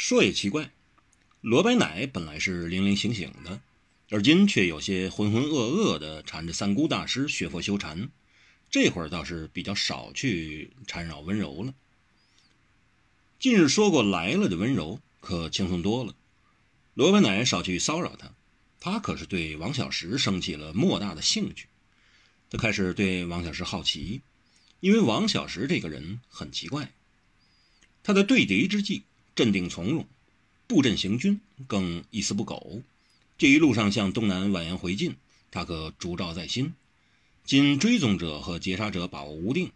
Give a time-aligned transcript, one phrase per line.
[0.00, 0.70] 说也奇怪，
[1.40, 3.60] 罗白奶本来是零零醒醒的，
[4.10, 8.08] 而今却有些浑浑噩噩的缠着三姑大师学佛修禅。
[8.70, 11.74] 这会儿倒是比较少去缠绕温柔了。
[13.40, 16.14] 近日说过来了的温柔可轻松多了，
[16.94, 18.32] 罗白奶少去骚扰他，
[18.78, 21.66] 他可是对王小石生起了莫大的兴趣。
[22.50, 24.22] 他开始对王小石好奇，
[24.78, 26.92] 因为王小石这个人很奇怪。
[28.04, 29.02] 他在对敌之际
[29.38, 30.04] 镇定从容，
[30.66, 32.82] 布阵行军更一丝不苟。
[33.38, 35.14] 这一路上向东南蜿蜒回进，
[35.52, 36.74] 他可烛照在心。
[37.44, 39.70] 今追踪者和截杀者把握无定，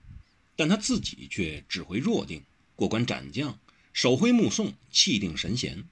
[0.57, 2.43] 但他自己却指挥若定，
[2.75, 3.57] 过关斩将，
[3.93, 5.85] 手挥目送，气定神闲。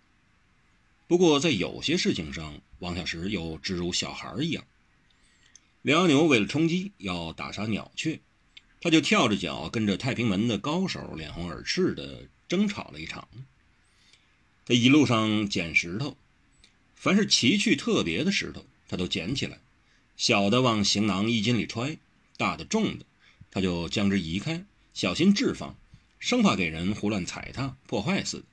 [1.06, 4.64] 不过在有些事情上，王小石又只如小孩一样。
[5.83, 8.19] 梁牛为了充饥，要打杀鸟雀，
[8.80, 13.28] 他就跳着脚跟着太平门的高手脸红耳赤的争吵了一场。
[14.70, 16.16] 他一路上捡石头，
[16.95, 19.58] 凡是奇趣特别的石头，他都捡起来。
[20.17, 21.98] 小的往行囊衣襟里揣，
[22.36, 23.05] 大的重的，
[23.50, 25.77] 他就将之移开，小心置放，
[26.20, 28.44] 生怕给人胡乱踩踏破坏似的。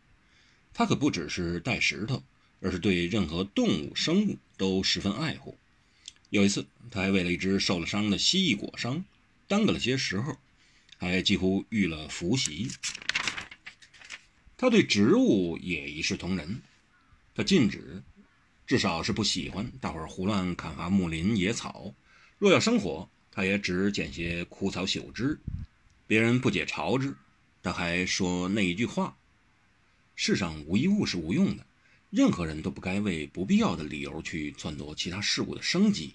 [0.73, 2.23] 他可不只是带石头，
[2.61, 5.55] 而是对任何动物生物都十分爱护。
[6.31, 9.05] 有一次，他还为了一只受了伤的蜥蜴裹伤，
[9.47, 10.35] 耽搁了些时候，
[10.97, 12.71] 还几乎遇了伏袭。
[14.57, 16.61] 他对植物也一视同仁，
[17.35, 18.03] 他禁止。
[18.65, 21.93] 至少是不喜欢大伙儿胡乱砍伐木林野草。
[22.37, 25.39] 若要生火，他也只捡些枯草朽枝。
[26.05, 27.15] 别人不解嘲之，
[27.63, 29.15] 他还说那一句话
[30.17, 31.65] ：“世上无一物是无用的，
[32.09, 36.13] 任何人都不该为不必要的理由去篡夺其他事物的生机。”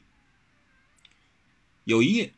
[1.85, 2.33] 有一夜，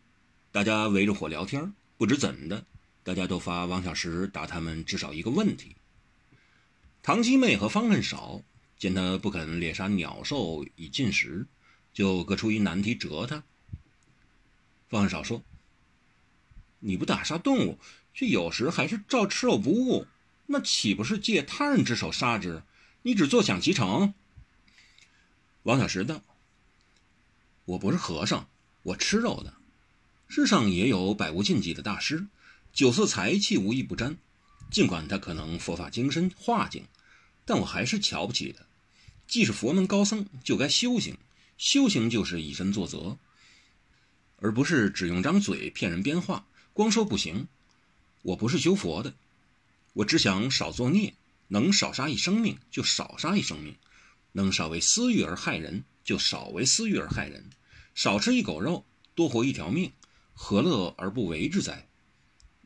[0.52, 2.64] 大家围着火聊天，不知怎的，
[3.02, 5.74] 大家都发王小石答他们至少一个问题。
[7.04, 8.42] 唐七妹和方恨少。
[8.76, 11.46] 见他不肯猎杀鸟兽以进食，
[11.92, 13.42] 就各出一难题折他。
[14.88, 15.42] 方恨少说
[16.80, 17.78] ：“你不打杀动物，
[18.12, 20.06] 却有时还是照吃肉不误，
[20.46, 22.62] 那岂不是借他人之手杀之？
[23.02, 24.12] 你只坐享其成？”
[25.62, 26.22] 王小石道
[27.64, 28.48] ：“我不是和尚，
[28.82, 29.54] 我吃肉的。
[30.28, 32.26] 世上也有百无禁忌的大师，
[32.72, 34.16] 酒色财气无一不沾。
[34.70, 36.84] 尽管他可能佛法精深化境，
[37.44, 38.64] 但我还是瞧不起他。”
[39.26, 41.16] 既是佛门高僧，就该修行。
[41.56, 43.16] 修行就是以身作则，
[44.36, 47.48] 而不是只用张嘴骗人编话，光说不行。
[48.22, 49.14] 我不是修佛的，
[49.94, 51.14] 我只想少作孽，
[51.48, 53.76] 能少杀一生命就少杀一生命，
[54.32, 57.48] 能少为私欲而害人就少为私欲而害人，
[57.94, 58.84] 少吃一口肉，
[59.14, 59.92] 多活一条命，
[60.34, 61.86] 何乐而不为之哉？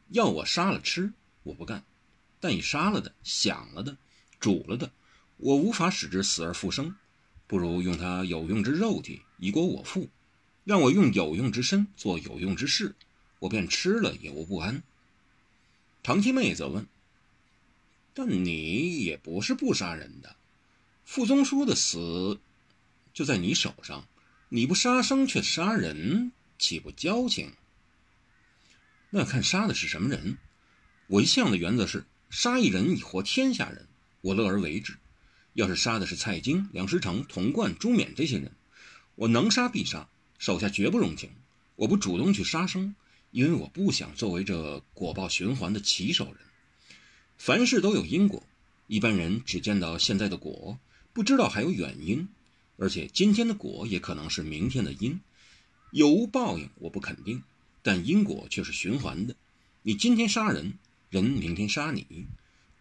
[0.09, 1.13] 要我杀了吃，
[1.49, 1.81] 我不干；
[2.39, 3.97] 但已杀了的、想了的、
[4.39, 4.93] 煮了的。
[5.39, 6.95] 我无法使之死而复生，
[7.47, 10.11] 不如用他有用之肉体以果我腹，
[10.65, 12.95] 让我用有用之身做有用之事，
[13.39, 14.83] 我便吃了也无不安。
[16.03, 16.87] 唐七妹则问
[18.15, 20.37] ：“但你也不是不杀人的，
[21.05, 22.41] 傅宗书的死
[23.15, 24.07] 就在你手上，
[24.49, 27.53] 你不杀生却杀人，岂不矫情？
[29.11, 30.37] 那看杀的是什么人。
[31.09, 33.87] 我一向的原则是杀一人以活天下人，
[34.21, 34.97] 我乐而为之。”
[35.55, 38.53] 要是杀的是蔡京、梁思成、童贯、朱冕这些人，
[39.17, 40.09] 我能杀必杀，
[40.39, 41.31] 手下绝不容情。
[41.75, 42.95] 我不主动去杀生，
[43.33, 46.37] 因为我不想作为这果报循环的起手人。
[47.37, 48.45] 凡事都有因果，
[48.87, 50.79] 一般人只见到现在的果，
[51.13, 52.29] 不知道还有远因，
[52.77, 55.19] 而且今天的果也可能是明天的因。
[55.91, 57.43] 有无报应，我不肯定，
[57.83, 59.35] 但因果却是循环的。
[59.83, 60.75] 你今天杀人，
[61.11, 62.27] 人明天杀你，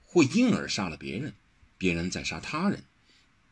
[0.04, 1.34] 会因而杀了别人。
[1.78, 2.84] 别人再杀他人，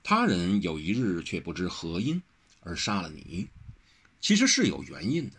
[0.04, 2.22] 他人有一日却不知何因
[2.62, 3.48] 而杀了你，
[4.20, 5.36] 其实是有原因的，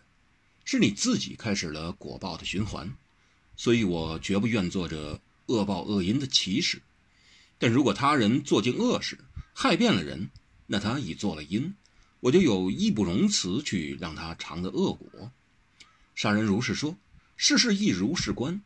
[0.63, 2.95] 是你自己开始了果报的循环，
[3.57, 6.81] 所以我绝不愿做这恶报恶因的起始。
[7.59, 9.19] 但如果他人做尽恶事，
[9.53, 10.29] 害遍了人，
[10.65, 11.75] 那他已做了因，
[12.21, 15.31] 我就有义不容辞去让他尝的恶果。
[16.15, 16.97] 杀人如是说，
[17.35, 18.61] 世事亦如是观。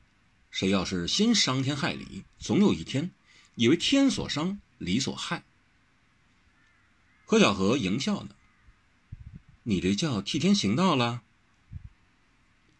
[0.52, 3.12] 谁要是心伤天害理，总有一天。
[3.56, 5.44] 以为天所伤，理所害。
[7.26, 8.36] 何小荷迎笑呢？
[9.64, 11.24] 你这叫替天行道了？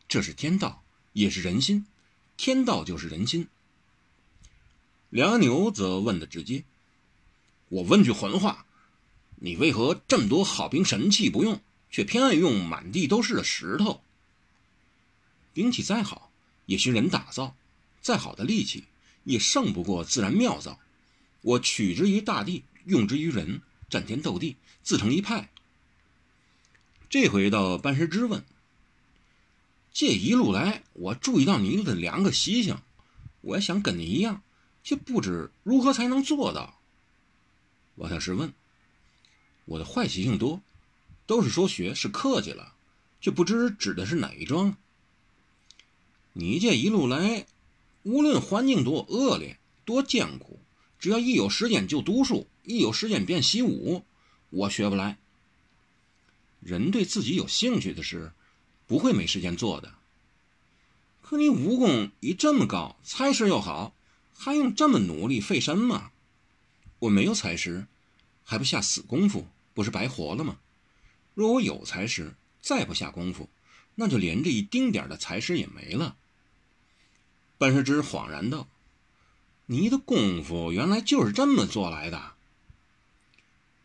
[0.08, 0.84] 这是天道，
[1.14, 1.86] 也是人心。
[2.38, 3.48] 天道就是人心。
[5.10, 6.64] 梁牛则问的直接
[7.70, 8.66] ：“我问句混话，
[9.36, 14.02] 你为何这么多好兵神器不用，却偏爱用满地都是的石头？
[15.54, 16.32] 兵器再好，
[16.66, 17.56] 也需人打造；
[18.02, 18.86] 再好的利器。”
[19.24, 20.80] 也胜不过自然妙造，
[21.42, 25.52] 我取之于大地，用之于人，战天斗地，自成一派。
[27.08, 28.44] 这回到班师之问，
[29.94, 32.80] 这一路来，我注意到你的两个习性，
[33.42, 34.42] 我想跟你一样，
[34.84, 36.80] 却不知如何才能做到。
[37.98, 38.52] 王小石问
[39.66, 40.64] ：“我的坏习性多，
[41.28, 42.74] 都是说学是客气了，
[43.22, 44.76] 却不知指的是哪一桩。
[46.34, 47.46] 你这一路来，
[48.04, 50.60] 无论环境多恶劣、多艰苦。”
[51.00, 54.06] 只要一有时间就读书，一有时间便习武，
[54.52, 55.18] 我学不来。
[56.60, 58.34] 人对自己有兴趣的事，
[58.86, 59.96] 不会没时间做的。
[61.24, 63.96] 可你武功已这么高，才识又好，
[64.32, 66.12] 还用这么努力费神吗？
[67.00, 67.88] 我没有才识，
[68.44, 70.60] 还不下死功夫，不是白活了吗？
[71.34, 73.50] 若我有才识，再不下功夫，
[73.96, 76.16] 那就连这一丁点的才识也没了。
[77.62, 78.68] 半世之恍然道。
[79.68, 82.34] 你的功夫原来就是这么做来的。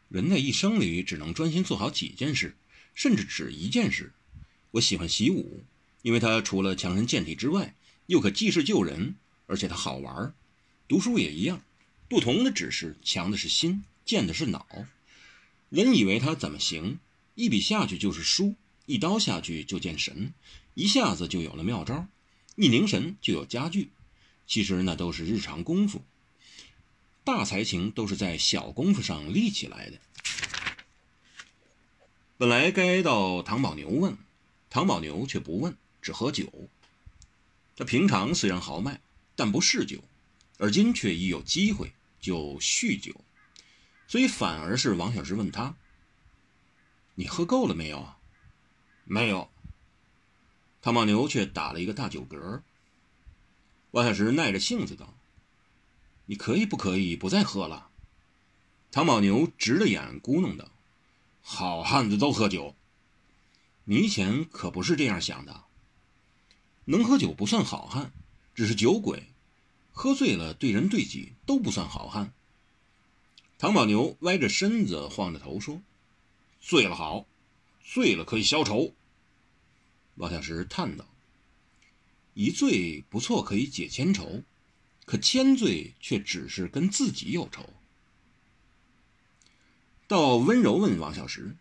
[0.09, 2.57] 人的一生里只能专心做好几件事，
[2.95, 4.15] 甚至只一件事。
[4.71, 5.63] 我喜欢习武，
[6.01, 7.75] 因为它除了强身健体之外，
[8.07, 9.15] 又可济世救人，
[9.47, 10.33] 而且它好玩。
[10.89, 11.61] 读书也一样，
[12.09, 14.67] 不同的只是强的是心，健的是脑。
[15.69, 16.99] 人以为他怎么行，
[17.35, 18.55] 一笔下去就是书，
[18.87, 20.33] 一刀下去就见神，
[20.73, 22.07] 一下子就有了妙招，
[22.57, 23.93] 一凝神就有佳句。
[24.47, 26.05] 其实那都是日常功夫，
[27.25, 29.99] 大才情都是在小功夫上立起来的。
[32.37, 34.17] 本来该到唐宝牛问，
[34.71, 36.69] 唐宝牛却不问，只喝酒。
[37.75, 39.01] 他平常虽然豪迈，
[39.35, 40.05] 但不嗜酒，
[40.59, 43.25] 而今却一有机会就酗酒，
[44.07, 45.75] 所以反而是王小石问他
[47.17, 48.15] ：“你喝够了没有
[49.05, 49.51] ？”“没有。”
[50.87, 52.63] 唐宝牛却打了一个大酒嗝。
[53.91, 55.19] 王小石耐着性子道
[56.27, 57.91] ：“你可以不可以不再喝了？”
[58.93, 60.71] 唐宝牛直着眼咕哝道
[61.43, 62.77] ：“好汉子都喝酒，
[63.83, 65.65] 你以前可不是这样想的。
[66.85, 68.13] 能喝酒不算好汉，
[68.55, 69.25] 只是酒鬼。
[69.91, 72.33] 喝醉了对人对己都不算好汉。”
[73.59, 75.83] 唐宝牛歪着身子晃着头说
[76.63, 77.27] ：“醉了好，
[77.83, 78.95] 醉了可以消愁。”
[80.17, 81.07] 王小石叹道。
[82.35, 84.43] 一醉不错，可以解千愁；
[85.07, 87.71] 可千醉却只是跟自己有仇。
[90.07, 91.57] 到温柔问王小石，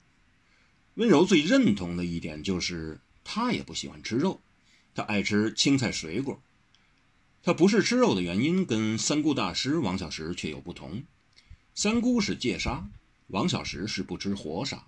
[0.95, 4.41] 温柔最认同的一点就是他也不喜欢吃肉，
[4.93, 6.41] 他爱吃青菜水果。
[7.41, 11.03] 他不是吃肉的原因跟三姑大师王小石却有不同。
[11.73, 12.89] 三姑是戒杀，
[13.27, 14.85] 王小石是不吃活杀，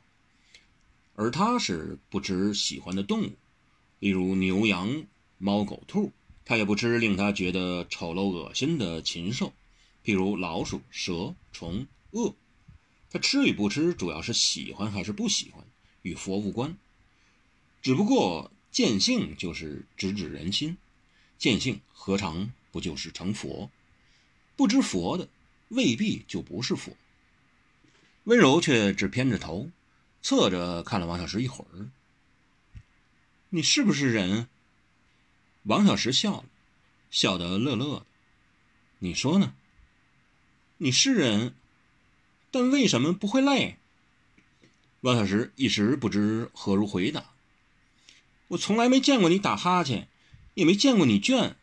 [1.16, 3.36] 而他是不吃喜欢的动物，
[4.00, 5.06] 例如牛羊。
[5.40, 6.12] 猫狗兔，
[6.46, 9.54] 他也不吃令他觉得丑陋恶心的禽兽，
[10.04, 12.34] 譬如老鼠、蛇、虫、鳄。
[13.12, 15.64] 他吃与不吃，主要是喜欢还是不喜欢，
[16.02, 16.76] 与佛无关。
[17.84, 20.78] 只不过见性就是直指人心，
[21.38, 23.70] 见性何尝不就是成佛？
[24.56, 25.30] 不知佛的
[25.68, 26.98] 未必就不是佛。
[28.24, 29.70] 温柔却只偏着头，
[30.24, 31.92] 侧着看了王小石一会儿。
[33.50, 34.50] 你是不是人？
[35.64, 36.46] 王小石笑了，
[37.10, 38.06] 笑得乐乐的。
[39.00, 39.56] 你说呢？
[40.78, 41.56] 你是人，
[42.52, 43.78] 但为什么不会累？
[45.00, 47.34] 王小石一时不知何如回答。
[48.50, 50.10] 我从来没见过你打哈欠，
[50.54, 51.56] 也没见过你倦。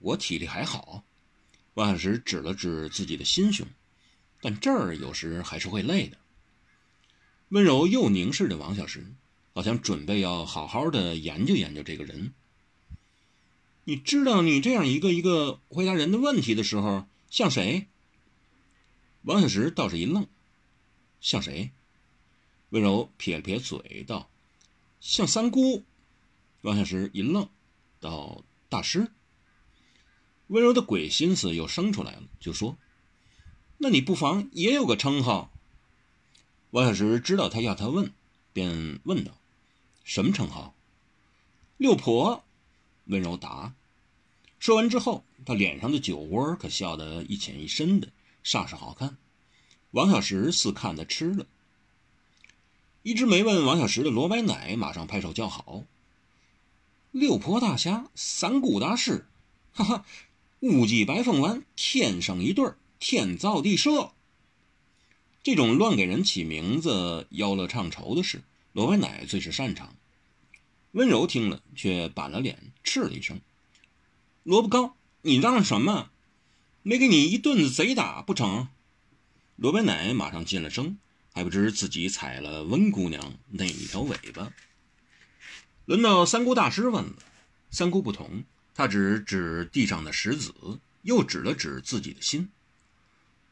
[0.00, 1.04] 我体力还好。
[1.74, 3.66] 王小石指了指自己的心胸，
[4.40, 6.16] 但这儿有时还是会累的。
[7.48, 9.04] 温柔又凝视着王小石。
[9.54, 12.32] 好像准备要好好的研究研究这个人。
[13.84, 17.88] 你知道，你这样一个一个回答人的问题的时候，像谁？
[19.22, 20.26] 王小石倒是一愣，
[21.20, 21.70] 像谁？
[22.70, 24.30] 温柔撇了撇嘴道
[25.00, 25.84] ：“像三姑。”
[26.62, 27.48] 王小石一愣，
[28.00, 29.10] 道：“大师。”
[30.48, 32.78] 温柔的鬼心思又生出来了，就说
[33.78, 35.52] ：“那你不妨也有个称号。”
[36.70, 38.12] 王小石知道他要他问，
[38.52, 39.36] 便问道。
[40.04, 40.74] 什么称号？
[41.76, 42.44] 六婆，
[43.06, 43.74] 温柔答。
[44.58, 48.08] 说完之后，他脸上的酒窝可笑得一浅一深的，
[48.44, 49.16] 煞是好看。
[49.90, 51.46] 王小石似看的吃了。
[53.02, 55.82] 一直没问王小石的罗白奶马上拍手叫好。
[57.10, 59.26] 六婆大侠，三姑大师，
[59.72, 60.04] 哈哈，
[60.60, 64.12] 乌鸡白凤丸，天生一对，天造地设。
[65.42, 68.42] 这种乱给人起名字、邀乐唱酬的事。
[68.72, 69.94] 罗白奶最是擅长，
[70.92, 73.40] 温柔听了却板了脸，斥了一声
[74.44, 76.10] ：“萝卜糕，你嚷嚷什么？”
[76.82, 78.68] 没给你一顿贼打不成？
[79.56, 80.96] 罗本奶马上进了声，
[81.32, 84.52] 还不知自己踩了温姑娘哪一条尾巴。
[85.84, 87.14] 轮到三姑大师问了，
[87.70, 88.42] 三姑不同，
[88.74, 90.52] 他只指地上的石子，
[91.02, 92.50] 又指了指自己的心。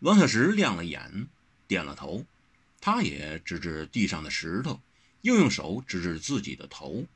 [0.00, 1.28] 王小石亮了眼，
[1.68, 2.24] 点了头。
[2.80, 4.80] 他也指指地上的石头，
[5.22, 7.06] 又用手指指自己的头。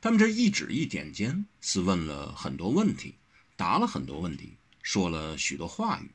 [0.00, 3.14] 他们这一指一点间，似问了很多问题，
[3.56, 6.10] 答了很多问题，说了许多话语。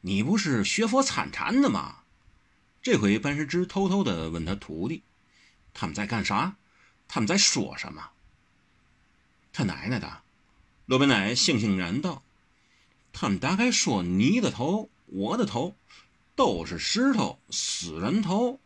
[0.00, 2.00] 你不是学佛参禅的吗？
[2.82, 5.02] 这回班师之偷偷的问他徒弟
[5.72, 6.56] ：“他们在干啥？
[7.08, 8.10] 他们在说什么？”
[9.52, 10.22] 他奶奶的！
[10.84, 12.22] 罗本奶悻悻然道
[13.14, 15.74] ：“他们大概说你的头，我的头。”
[16.36, 18.58] 都是石头，死人头。